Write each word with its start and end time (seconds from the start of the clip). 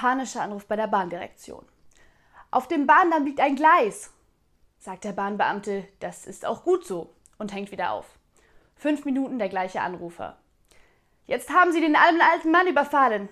Panischer 0.00 0.40
Anruf 0.40 0.64
bei 0.64 0.76
der 0.76 0.86
Bahndirektion. 0.86 1.66
Auf 2.50 2.66
dem 2.68 2.86
Bahndamm 2.86 3.26
liegt 3.26 3.38
ein 3.38 3.54
Gleis, 3.54 4.10
sagt 4.78 5.04
der 5.04 5.12
Bahnbeamte. 5.12 5.86
Das 5.98 6.26
ist 6.26 6.46
auch 6.46 6.64
gut 6.64 6.86
so 6.86 7.12
und 7.36 7.52
hängt 7.52 7.70
wieder 7.70 7.92
auf. 7.92 8.06
Fünf 8.76 9.04
Minuten 9.04 9.38
der 9.38 9.50
gleiche 9.50 9.82
Anrufer. 9.82 10.38
Jetzt 11.26 11.50
haben 11.50 11.70
Sie 11.72 11.82
den 11.82 11.96
armen 11.96 12.22
alten 12.22 12.50
Mann 12.50 12.66
überfallen. 12.66 13.28